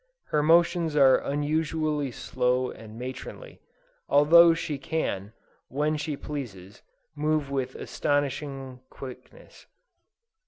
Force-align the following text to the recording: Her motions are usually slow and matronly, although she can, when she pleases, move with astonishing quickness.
Her 0.29 0.41
motions 0.41 0.95
are 0.95 1.31
usually 1.35 2.09
slow 2.09 2.71
and 2.71 2.97
matronly, 2.97 3.61
although 4.09 4.55
she 4.55 4.79
can, 4.79 5.31
when 5.67 5.95
she 5.95 6.17
pleases, 6.17 6.81
move 7.15 7.51
with 7.51 7.75
astonishing 7.75 8.79
quickness. 8.89 9.67